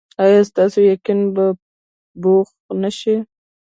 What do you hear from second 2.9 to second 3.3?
شي؟